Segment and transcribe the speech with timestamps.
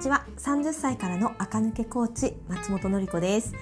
[0.00, 0.24] ちは。
[0.38, 3.52] 30歳からの垢抜けコーチ松本のり子です。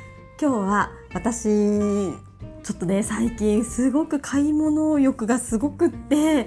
[0.40, 6.46] 今日は私ちょっとね最近すごく買い物欲がすごくって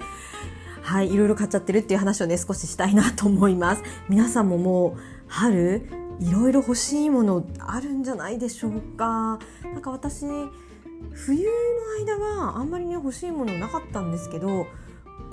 [0.81, 3.83] はいいろいろ買っちゃってるっていう話をね少ししたいなと思います。
[4.07, 5.89] 皆さんももう春
[6.21, 9.39] いろいろ欲しいものあるんじゃないでしょうか。
[9.73, 11.51] なんか私冬の
[11.99, 14.67] 間はあんまりね欲しいものなかったんですけど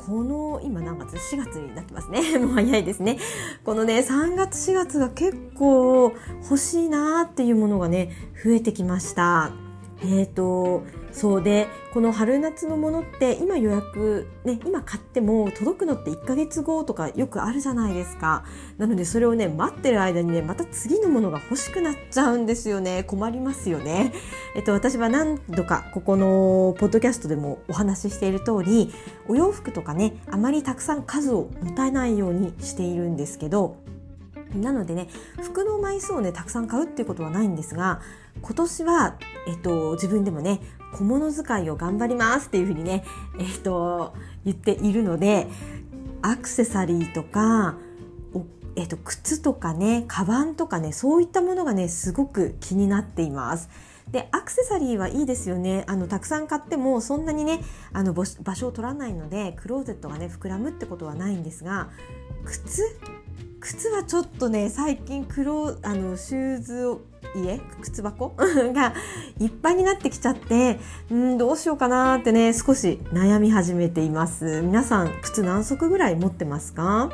[0.09, 2.39] この今何月4月になってますね。
[2.41, 3.19] もう早いですね。
[3.63, 8.11] このね3月4月が結構欲しいなっていうものがね
[8.43, 9.68] 増えてきました。
[10.01, 18.45] えーと、そうでこの春夏のものって今予約ね今買っても届くのって1ヶ月後とかよくあるじゃないですか。
[18.77, 23.03] なのでそれをね待ってる間にねまた次のものが欲しくなっちゃうんですよね。
[23.05, 24.13] 困りますよね。
[24.55, 28.93] えっと私は何度かここのポッドキャストでもお話ししている通り
[29.27, 33.77] お洋服とかねあまりたくさん数を持たないようにしているんですけど
[34.55, 35.09] なのでね
[35.43, 38.01] 服の枚数をねたくさん買うっていうことはないんですが
[38.43, 40.61] 今年は、えっと、自分でもね
[40.93, 43.05] 小物使いを頑張りますっていうふうにね、
[43.39, 45.47] えっと、言っているので
[46.23, 47.77] アクセサリーとか
[48.77, 53.69] えっと、靴とかねカバンとかねそういったものがねすごく気になっています。
[54.13, 57.61] でアクセサリーはいいですよねあのたくさん買ってもそんなにね
[57.93, 61.91] あの場所を取らないのでクローゼットがね膨らむってことはないんですが
[62.47, 62.83] 靴
[63.61, 67.01] 靴はちょっとね最近黒あのシューズを
[67.37, 68.35] 家靴箱？
[68.73, 68.95] が
[69.39, 70.79] いっぱいになってきちゃって
[71.11, 74.63] うんどうしようかなってね少し悩み始めています。
[74.63, 77.11] 皆さん靴何足ぐらい持ってますか？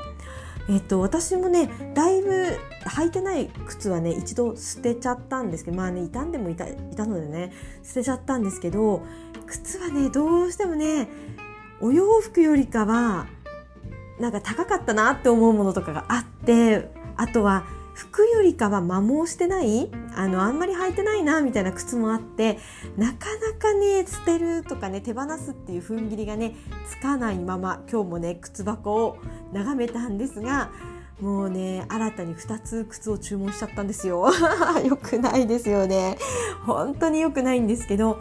[0.67, 7.53] えっと、私もねだいぶ履いてない靴はね一度捨てちゃったんですけどまあね傷んでもいたいたのでね
[7.83, 9.03] 捨てちゃったんですけど
[9.47, 11.09] 靴はねどうしてもね
[11.83, 13.27] お洋服よりかは
[14.21, 19.89] なんか高かったなって思うものとかがあってあとは服よりかは摩耗してない？
[20.17, 22.59] あのあんまり履いてないなみたいな靴もあって
[22.97, 26.57] なかなかね捨てるとかね手放すっていう踏ん切りがね
[26.91, 29.19] つかないまま今日もね靴箱を
[29.53, 30.71] 眺めたんですが
[31.21, 34.29] もうね新たに2つ靴を注文しちゃったんですよ。
[34.85, 36.19] よくないですよね。
[36.67, 38.19] 本当に良くないんですけど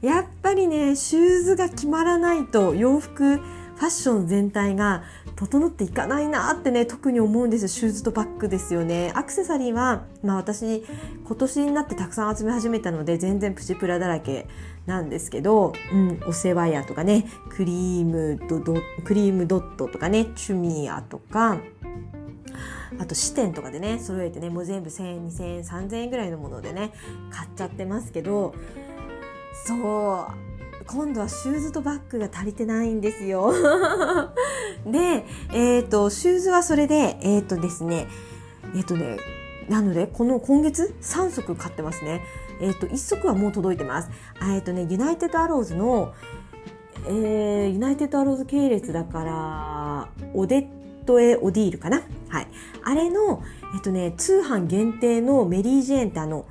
[0.00, 3.38] やっぱりねシューズが決まらないと洋服
[3.80, 5.04] ファッション全体が
[5.36, 7.68] 整っていかないなってね特に思うんですよ。
[7.68, 9.10] シューズとバッグですよね。
[9.14, 10.84] アクセサリーは、まあ、私
[11.24, 14.48] 今年になってたくさん集め始めたので全然プチプラだらけ
[14.84, 21.56] なんですけど、うん、お世話屋とかねクリームドドクリームドットとかねチュミアとか
[22.98, 26.92] あと支店とかでね揃えてねもう全部1000円2000円3000円ぐらいのものでね
[27.30, 28.54] 買っちゃってますけど
[29.64, 33.52] そう今度はシューズとバッグが足りてないんですよ
[34.86, 38.06] で、えっ、ー、と、シューズはそれで、えっ、ー、とですね、
[38.74, 39.18] えっ、ー、とね、
[39.68, 42.22] なので、この今月？3足買ってますね。
[42.60, 44.10] えっ、と、1足はもう届いてます。
[44.42, 46.12] えっ、とね、ユナイテッドアローズの、
[47.06, 50.66] えー、ユナイテッドアローズ系列だから、オデッ
[51.04, 52.02] トエ・オディールかな？
[52.28, 52.48] はい。
[52.82, 53.42] あれの、
[53.74, 56.46] えっとね、通販限定のメリー・ジェーンってあの、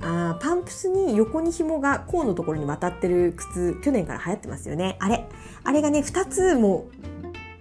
[0.00, 4.96] あパンプスに横に紐が甲のところに渡ってる靴去年から流行ってますよね。
[5.00, 5.26] あれ。
[5.62, 6.88] あれがね2つも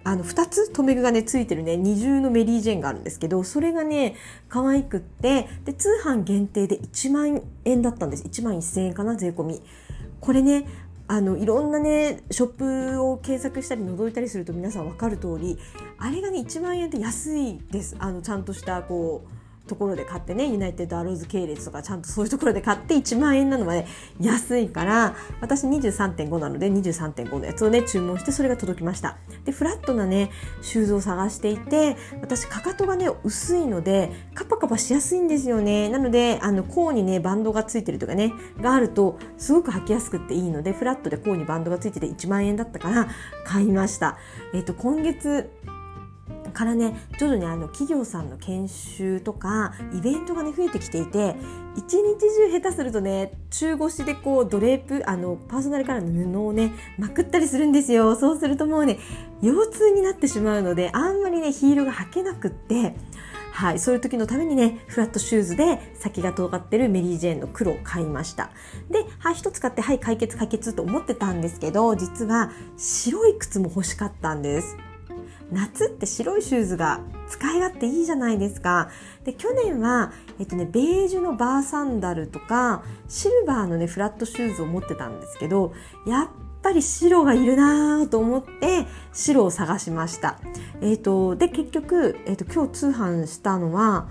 [0.04, 1.78] あの2つ留め具がねついてるね。
[1.78, 4.16] 二重のメリージェンがあるんですけどそれがね
[4.50, 8.24] 可愛くってで通販限定で1万円だったんです。
[8.24, 9.62] 1万1000円かな税込み。
[10.20, 10.68] これね
[11.08, 12.48] あのいろんなねショッ
[12.94, 15.58] プを検索したり覗いたりすると皆さん分かる通り
[15.98, 17.96] あれがね1万円って安いです。
[18.00, 23.86] あのちゃんとしたこうところで買ってねユナイテッドアローズ系列とかちゃんとそういうところで買って1万円なのまで
[24.20, 29.18] 安いから私23.5なので23.5のやつをね注文してそれが届きました。
[29.46, 30.32] でフラットなね
[30.62, 35.90] シューズを探していて私かかとがね薄いのでカパカパしやすいんですよね。
[35.90, 43.08] なのであの甲にねバンドがついてるとかねがあるとすごく履きやすくっていいのでフラットで甲にバンドがついてて1万円だったから
[43.46, 44.18] 買いました。
[44.54, 45.50] えっ、と今月
[46.54, 51.36] からね徐々にあの企業さんの研修とかイベントがね増えてきていて
[51.76, 59.00] 一日中下手するとね中腰でこうドレープあのパーソナルカラーの布をねまくったりするんですよそうするともうね
[59.42, 62.96] 腰痛になってしまうのであんまりねヒールが履けなくって
[63.54, 68.50] はい、そういう時のためにね、フラットシューズで先が尖ってるメリー・ジェーンの黒を買いました。
[68.90, 74.76] で、はい、一つ買って、はい、解決解決と思ってたんですけど、実は白い靴も欲しかったんです。
[75.52, 78.90] 夏って白いシューズが使い勝手いいじゃないですか。
[79.24, 85.74] で、去年は、えっとね、ベージュのバーサンダルとか、シルバーのね、フラットシューズを持ってたんですけど、
[86.08, 86.28] やっ
[86.64, 90.40] ぱり白がいるなぁと思って白を探しました。
[90.82, 94.08] えーと、で結局、えーと、今日通販したのは、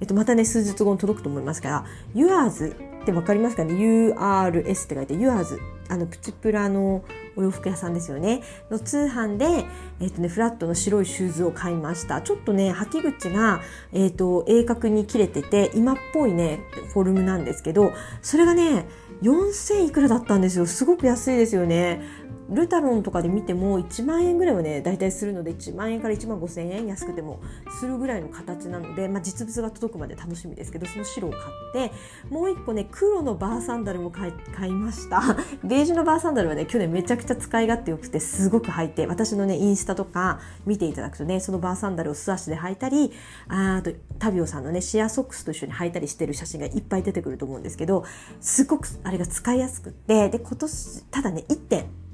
[0.00, 1.84] えーと、またね数日後に届くと思いますから
[2.14, 2.72] 「Yours」
[3.02, 7.04] って分かりますかね？URS って書いて Yours あのプチプラの
[7.36, 8.42] お洋服屋さんですよね。
[8.70, 9.66] の通販で、
[10.00, 12.22] えーとね、フラットの白いシューズを買いました。
[12.22, 13.60] ちょっとね履き口が、
[13.92, 16.60] えーと、鋭角に切れてて今っぽいね
[16.92, 17.92] フォルムなんですけど
[18.22, 18.86] それがね
[19.22, 20.66] 4000いくらだったんですよ。
[20.66, 22.02] すごく安いですよね。
[22.48, 27.40] ルタロンとかで見ても1万円ぐらいはね大体するので1万円から1万5千円安くても
[27.80, 31.92] するぐらいの形なので、まあ、実物が届くまで楽しみですけどその白を買って
[32.30, 35.22] もう1個ね黒のバーサンダルも買い買いました。
[35.64, 43.12] ベージュのバーサンダルはね去年めちゃくちゃ使い勝手よくてすごく履いて私のねインスタとか見ていただくとねそのバーサンダルを素足で履いたり
[43.48, 48.04] あとタビオさんのねシェアソックスと一緒に履いたりしてる写真がいっぱい出てくると思うんですけど
[48.40, 52.05] すごくあれが使いやすくってで今年ただね1点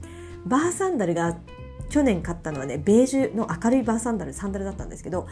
[0.46, 1.36] バーサンダルが
[1.90, 5.26] 去年買ったのはねベージュの明るいバーサンダルサンダルだったんですけど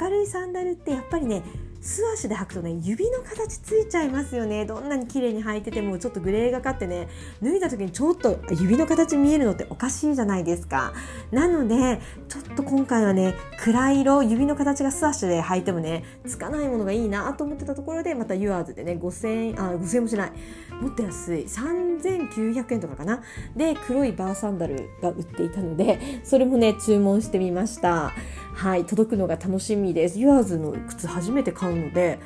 [0.00, 1.42] 明るいサンダルってやっぱりね
[1.80, 4.66] 素足で履くとね指の形ついちゃいますよね。
[4.66, 7.08] どんなに綺麗に履いててもちょっとグレーがかってね
[7.42, 10.92] 脱いだ時にちょっと指の形見えるのっておかしいじゃないですか。
[11.30, 20.32] なのでちょっと今回はね暗い色指の形が素足で履いてもねつかないものがいいなと思ってたところでまたユアーズでね5000円あ5000円もしない。
[20.80, 21.44] もっと安い。
[21.44, 23.22] 3900円とかかな。
[23.56, 28.12] で黒いバーサンダルが売っていたのでそれもね注文してみました。
[28.60, 30.18] はい届くのが楽しみです。
[30.18, 32.18] ユアーズの靴初めて買うので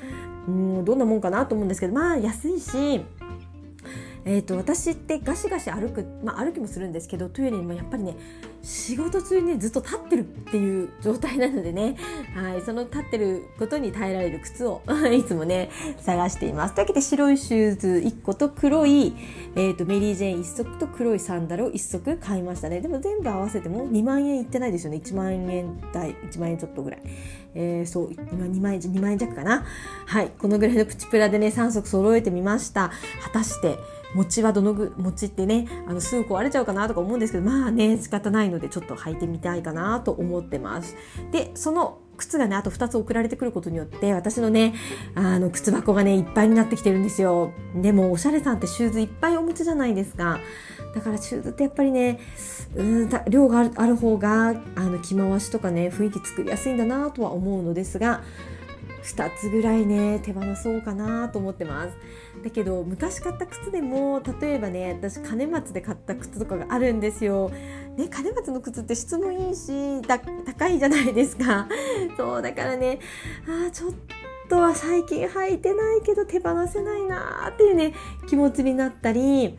[0.49, 3.05] うんどんなもんかなと思うんですけどまあ安いし
[4.27, 8.17] えーと、私ってガシガシ歩く、まあ、歩きもするんですけどというよりもやっぱりね
[8.63, 11.97] 仕事中にねずっと立ってるっていう状態なのでね、
[12.35, 14.81] はい、その立ってることに耐えられる靴を
[15.13, 15.69] いつもね
[16.01, 16.75] 探しています。
[16.75, 19.15] というわけで白いシューズ1個と黒い、
[19.55, 27.03] えーと、メリー・ジェーン1足と黒いサンダルを1足買いましたねでも全部合わせても2万円いってないですよね1万円台1万円ちょっとぐらい。
[27.57, 29.65] えー、そう今2万円2万円弱かな
[30.07, 32.91] はいこのぐらいのプチプラでね3足揃えてみました
[33.23, 33.79] 果たして
[34.15, 40.97] 餅はどのぐ餅ってねあのすぐ壊れちゃうかなとか思うんですけどまあね仕方ないのでちょっと履いてみたいかなと思ってます。
[41.33, 44.75] でその靴がねあと2つ送られてくることによって私のね
[45.17, 47.53] あの靴箱がねいっぱいになってきてるんですよ。
[47.75, 50.39] でもおしゃれさんってシューズいっぱいお持ちじゃないですか。
[50.95, 52.21] だからシューズってやっぱりね
[52.77, 58.23] うん量がある方があの着回しとかね雰囲気作りやすいんだなとは思うのですが
[59.05, 61.97] 2つぐらいね手放そうかなと思ってます
[62.43, 67.51] だけど昔買った靴でも例えばね私金松で買った靴とかがあるんですよ。
[67.97, 71.69] ね金松の靴って質もいいし高いじゃないですか。
[72.17, 72.99] そうだからね
[73.47, 73.93] あちょっ
[74.49, 77.95] とは最近履いてないけど手放せないなーっていうね
[78.29, 79.57] 気持ちになったり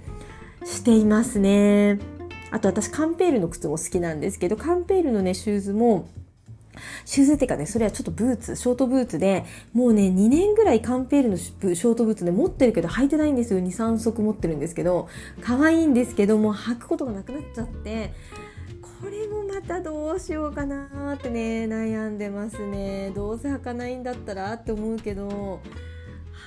[0.64, 2.00] していますね。
[2.52, 6.08] あと私カンペールの靴も好きなんですけどカンペールのねシューズも
[7.06, 13.60] シューズっていうかね、それはちょっとブーツ、ショートブーツで、もうね、2年ぐらいカンペールのショートブーツで持ってるけど履いてないんですよ。
[13.60, 15.08] 2、3足持ってるんですけど、
[15.42, 18.14] 可愛いんですけどもう、履くことがなくなっちゃって、
[18.82, 23.12] これもまたどうしようかなってね、悩んでますね。
[23.14, 25.60] どうせ履かないんだったらって思うけど、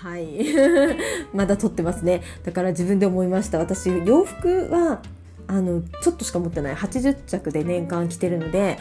[0.02, 0.38] はい。
[1.34, 2.22] まだ撮ってますね。
[2.44, 3.58] だから自分で思いました。
[3.58, 5.02] 私、洋服は、
[5.46, 6.74] あの、ちょっとしか持ってない。
[6.74, 8.78] 80着で年間着てるので、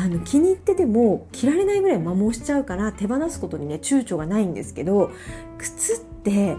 [0.00, 5.10] あの気に入ってても着られないぐらい摩耗しちゃうから手放すことにね躊躇がないんですけど
[5.58, 6.56] 靴って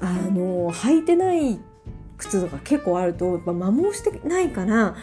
[0.00, 1.60] あの履いてない
[2.16, 4.96] 靴とか結構あると、ま摩耗してないから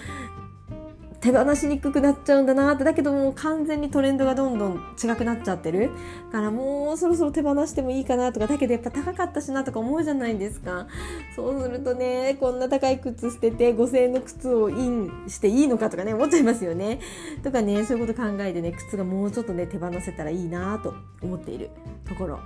[1.21, 5.91] 手放しにくくなっちゃうんだなってだけどもう完全にトレンドがどんどん違くなっちゃってる。
[6.31, 10.87] からもうそろそろ手放してもいいかなとかだけどやっぱ高かったしなとか思うじゃないですか。
[11.35, 16.99] そうするとねこんな高い靴捨てて5000円の靴をインしていいのかとかね思っちゃいますよね。
[17.43, 21.69] とかねそういうこと考えてね靴がもうちょっとね手放せたらいいなと思っている
[22.07, 22.39] ところ。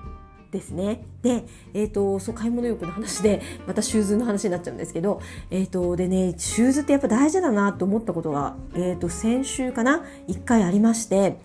[0.54, 1.04] ですね。
[1.22, 1.44] で、
[1.74, 5.20] え、ー、と、そう、買い物欲の話で、 またシューズの話になっちゃうんですけど、
[5.50, 11.38] え、ー、と、でね、シューズってやっぱ大事だなと思ったことが、え、ー、と、先週かな、1回ありまして、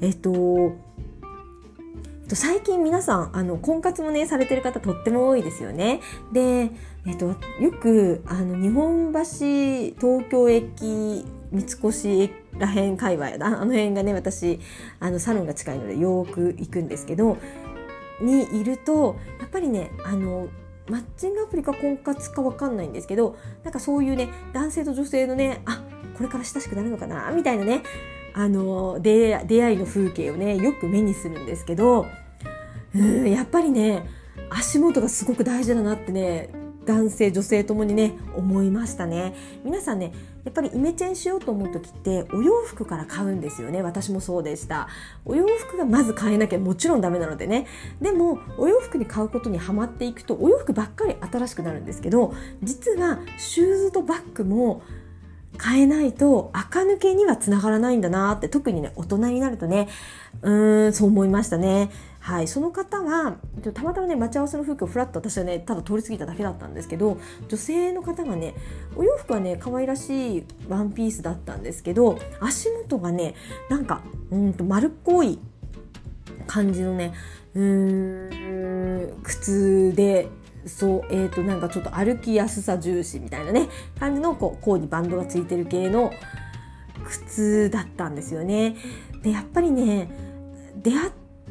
[0.00, 0.72] えっ、と、
[2.28, 6.00] 最近皆さん、あの、婚活もね、されてる方とっても多いですよね。
[6.32, 6.70] で、
[7.06, 7.36] えっと、よ
[7.80, 14.60] く、あの、日本橋、東京駅、三越らへん界隈あの辺がね私
[15.00, 17.38] あのサロンが近いのでよく行くんですけど
[18.20, 20.48] にいるとやっぱりねあの
[20.88, 25.82] マッチングアプリか婚活か分かんないんですけどなんかそういうね男性と女性のねあ
[26.16, 27.30] これから親しくなるのかな？
[27.32, 27.82] みたいなね
[28.34, 32.06] あの出会いの風景をねよく目にするんですけど
[32.94, 34.06] うんやっぱりね
[34.50, 36.50] 足元がすごく大事だなってね
[36.86, 39.34] 男性女性ともにね思いましたね。
[39.64, 40.12] 皆さんね
[40.44, 43.82] やっぱりイメチェンしようと思う時ってお洋服から買うんですよね。
[43.82, 44.88] 私もそうでした。
[45.24, 47.66] お洋服がまず買えなきゃもちろんダメなのでね。
[48.00, 54.82] でもお洋服に買うことにはまっていくとお洋服ばっかり新しくなるんですけど実はシューズとバッグも
[55.62, 59.88] 変えないと垢抜けにはつながらないんだなって特にね大人になるとね
[60.42, 61.90] うーんそう思いましたね。
[62.24, 63.36] はい、その方は
[63.74, 68.54] たまたまね待ち合わせの風景をフラッと私はねただ通り過ぎただけだったんですけど女性の方がね
[68.96, 73.34] お洋服はね可愛らしいワンピースだったんですけど足元がね
[73.68, 74.00] なんか
[74.30, 75.38] うんと丸っこい
[76.46, 77.12] 感じのね
[77.52, 80.30] うーん靴で
[80.64, 83.68] そうえー、となんかちょっと歩きやすさ重視みたいなね
[84.00, 86.10] 感じのこう甲にバンドがついてる系の
[87.04, 88.76] 靴だったんですよね。
[89.22, 90.08] でやっぱりね
[90.82, 91.10] 出会っ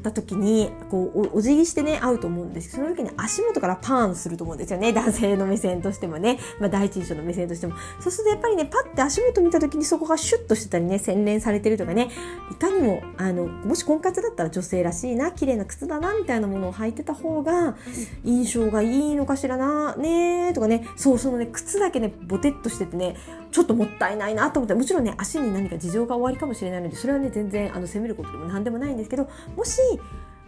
[0.10, 4.92] った時にこうお辞儀してね会うと思うんですけどその時に足元からパーンすると思うんですよね。
[4.92, 7.74] 男性の目線としてもね、まあ、第一印象の目線としても。
[8.00, 12.10] そうするとやっぱりねパッて足元見た時にそこがシュッとしてたりね洗練されてるとかね。
[12.52, 17.76] いかにもあのもし婚活だったら女性らしいな綺麗な靴だなみたいなものを履いてた方が
[18.24, 20.88] 印象がいいのかしらなねとかね。
[20.96, 23.16] そうそのね靴だけねボテッとしててね。
[23.54, 29.80] ちょっともったいないなと思ってもちろんね足に何か事情が終わりかもしれないのでそれはね全然あの責めることでも何でもないんですけどもし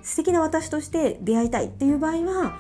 [0.02, 2.60] 素敵な私として出会いたいっていう場合は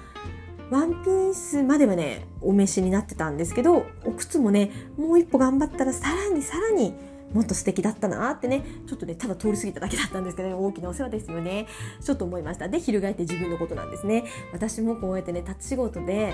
[0.69, 6.93] ワンピースまではねお召しになってたんですけどお靴もねもう一歩頑張ったらさらにさらに
[7.33, 11.67] もっと素敵だったなってねちょっとねただ通り過ぎただけだったんですけど、大きなお世話ですよね。
[12.01, 12.69] ちょっと思いました。
[12.69, 14.23] で翻って自分のことなんですね。
[14.53, 16.33] 私もこうやってね立ち仕事で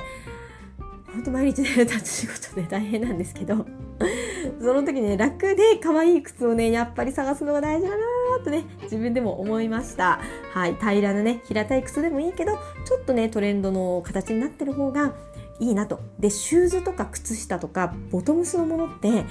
[1.14, 3.66] 本当毎日ね立ち仕事で大変なんですけど
[4.60, 10.20] その時ね楽で可愛い靴をねやっぱり探すのが大事だなーとね自分でも思いました。
[10.54, 12.54] はい平らなね平たい靴でもいいけど
[12.86, 15.14] ちょっとねトレンドの形になってる方が
[15.60, 16.00] いいなと。
[16.20, 19.26] でシューズとか靴下とかボトムスのものって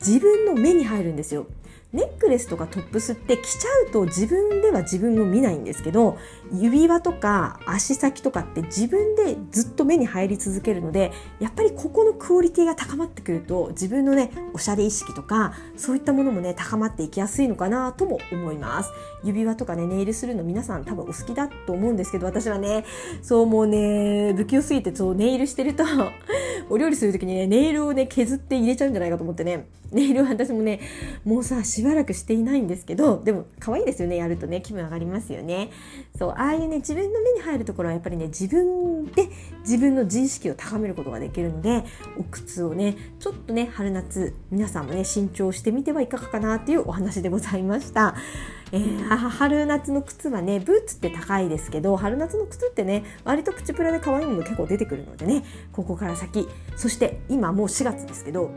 [0.00, 1.46] 自分の目に入るんですよ。
[1.90, 6.18] ネックレスとかトップスって着ちゃうと自分では自分を見ないんですけど
[6.52, 18.90] 指輪とか足先とかって自分でずっと目に入り続けるのでやっぱりここのクオリティが高まってくると自分のねおしゃれ意識とかそういったものもね高まっていきやすいのかなとも思います。
[19.24, 22.84] 指輪とかねネイルするの皆さん多分お好きだと思うんですけど私はね
[23.22, 25.84] そうもうね不器用すぎてそうネイルしてると
[26.70, 30.80] お料理する時にねネイルをね削って入れちゃうんじゃないかと思ってねネイルは私もね
[31.24, 35.70] もうさしばらくしていないんですけどでも可愛いですよねやるとね気分上がりますよね
[36.18, 39.28] そうああいうね自分の目に入るところはやっぱりね自分で
[39.60, 41.84] 自分の自意識を高めることができるので
[42.18, 48.16] お靴をねちょっとね春夏皆さんもね新調してみてはいかがかなっていうお話でございました。
[48.72, 58.52] えー、春夏の靴はねブーツって高いですけど春夏の靴ってね割とプチプラで可愛いもの結構出てくるのでねここから先そして今もう4月ですけど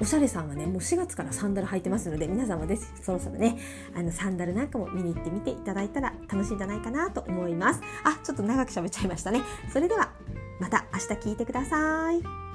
[0.00, 3.58] おしゃれさんはねもう4月からサンダル履いてますので皆さんもぜひそろそろね
[3.94, 7.80] あのサンダルなんかも見に行ってみていただいたら楽しいんじゃないかなと思います。
[8.04, 9.42] あちょっと長く喋っちゃいましたね。
[9.72, 10.12] それでは
[10.58, 12.49] また明日聞いてください。